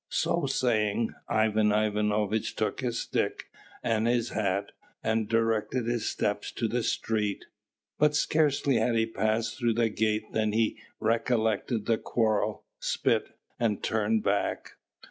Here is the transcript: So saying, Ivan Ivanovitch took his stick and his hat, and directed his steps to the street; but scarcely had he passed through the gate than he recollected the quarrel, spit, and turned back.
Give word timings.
So 0.09 0.47
saying, 0.47 1.13
Ivan 1.29 1.71
Ivanovitch 1.71 2.55
took 2.55 2.81
his 2.81 2.99
stick 2.99 3.51
and 3.83 4.07
his 4.07 4.29
hat, 4.29 4.71
and 5.03 5.29
directed 5.29 5.85
his 5.85 6.09
steps 6.09 6.51
to 6.53 6.67
the 6.67 6.81
street; 6.81 7.45
but 7.99 8.15
scarcely 8.15 8.77
had 8.77 8.95
he 8.95 9.05
passed 9.05 9.59
through 9.59 9.73
the 9.73 9.89
gate 9.89 10.23
than 10.31 10.53
he 10.53 10.79
recollected 10.99 11.85
the 11.85 11.99
quarrel, 11.99 12.65
spit, 12.79 13.37
and 13.59 13.83
turned 13.83 14.23
back. 14.23 14.71